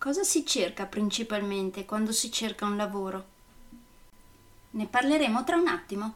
[0.00, 3.24] Cosa si cerca principalmente quando si cerca un lavoro?
[4.70, 6.14] Ne parleremo tra un attimo.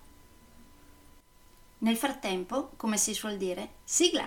[1.81, 4.27] Nel frattempo, come si suol dire, sigla!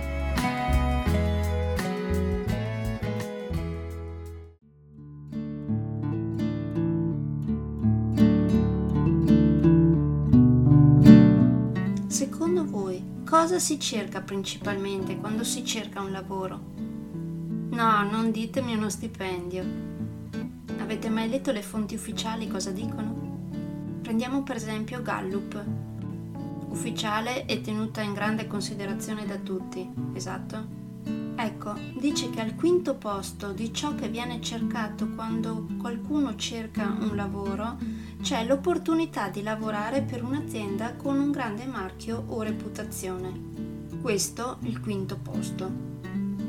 [13.25, 16.59] Cosa si cerca principalmente quando si cerca un lavoro?
[17.69, 19.63] No, non ditemi uno stipendio.
[20.79, 23.49] Avete mai letto le fonti ufficiali cosa dicono?
[24.01, 25.63] Prendiamo per esempio Gallup.
[26.69, 30.80] Ufficiale e tenuta in grande considerazione da tutti, esatto?
[31.43, 37.15] Ecco, dice che al quinto posto di ciò che viene cercato quando qualcuno cerca un
[37.15, 37.79] lavoro
[38.21, 43.33] c'è l'opportunità di lavorare per un'azienda con un grande marchio o reputazione.
[43.99, 45.71] Questo il quinto posto.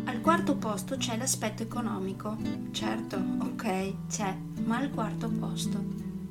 [0.05, 2.37] Al quarto posto c'è l'aspetto economico.
[2.73, 5.83] Certo, ok, c'è, ma al quarto posto.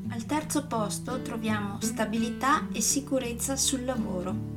[0.10, 4.51] Al terzo posto troviamo stabilità e sicurezza sul lavoro.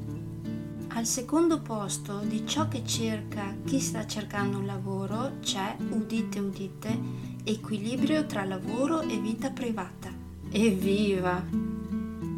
[0.96, 6.98] Al secondo posto di ciò che cerca chi sta cercando un lavoro c'è, udite udite,
[7.42, 10.08] equilibrio tra lavoro e vita privata.
[10.52, 11.44] Evviva!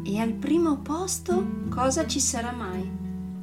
[0.03, 2.89] E al primo posto cosa ci sarà mai?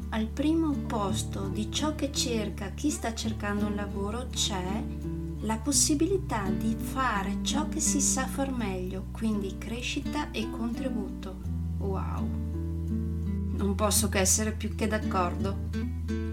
[0.08, 4.82] Al primo posto di ciò che cerca chi sta cercando un lavoro c'è
[5.42, 11.36] la possibilità di fare ciò che si sa far meglio, quindi crescita e contributo.
[11.78, 12.63] Wow!
[13.56, 15.70] Non posso che essere più che d'accordo.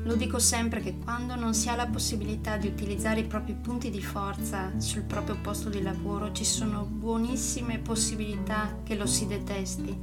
[0.04, 3.90] Lo dico sempre che quando non si ha la possibilità di utilizzare i propri punti
[3.90, 9.96] di forza sul proprio posto di lavoro ci sono buonissime possibilità che lo si detesti,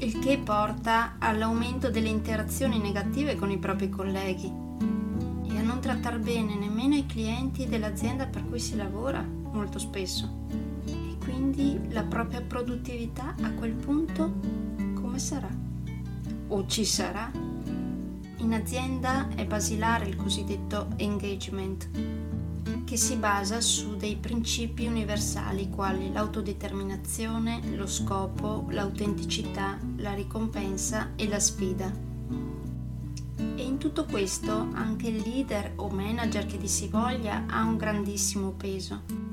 [0.00, 6.18] il che porta all'aumento delle interazioni negative con i propri colleghi e a non trattare
[6.18, 10.46] bene nemmeno i clienti dell'azienda per cui si lavora molto spesso.
[10.84, 14.40] E quindi la propria produttività a quel punto
[14.94, 15.57] come sarà?
[16.48, 17.30] O ci sarà?
[18.38, 21.88] In azienda è basilare il cosiddetto engagement,
[22.84, 31.28] che si basa su dei principi universali quali l'autodeterminazione, lo scopo, l'autenticità, la ricompensa e
[31.28, 31.92] la sfida.
[33.36, 37.76] E in tutto questo anche il leader o manager che di si voglia ha un
[37.76, 39.28] grandissimo peso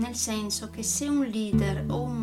[0.00, 2.19] nel senso che se un leader o un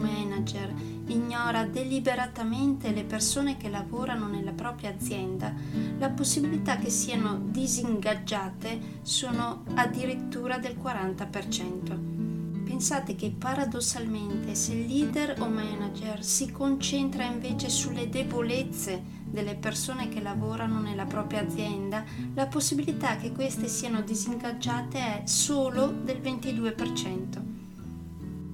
[0.47, 0.73] manager
[1.07, 5.53] ignora deliberatamente le persone che lavorano nella propria azienda,
[5.97, 12.15] la possibilità che siano disingaggiate sono addirittura del 40%.
[12.63, 20.09] Pensate che paradossalmente se il leader o manager si concentra invece sulle debolezze delle persone
[20.09, 22.03] che lavorano nella propria azienda,
[22.33, 27.56] la possibilità che queste siano disingaggiate è solo del 22%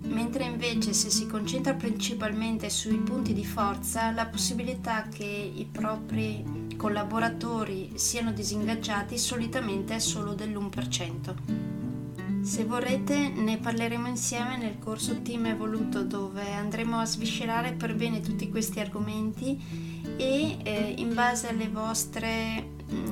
[0.06, 6.76] mentre invece se si concentra principalmente sui punti di forza, la possibilità che i propri
[6.76, 11.72] collaboratori siano disingaggiati solitamente è solo dell'1%.
[12.44, 18.20] Se vorrete ne parleremo insieme nel corso Team Evoluto dove andremo a sviscerare per bene
[18.20, 19.58] tutti questi argomenti
[20.18, 22.72] e eh, in base alle vostre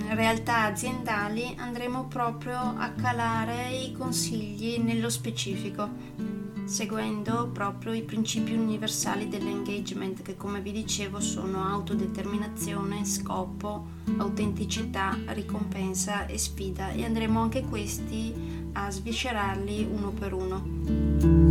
[0.09, 6.30] realtà aziendali andremo proprio a calare i consigli nello specifico.
[6.71, 13.87] Seguendo proprio i principi universali dell'engagement che come vi dicevo sono autodeterminazione, scopo,
[14.17, 21.50] autenticità, ricompensa e sfida e andremo anche questi a sviscerarli uno per uno.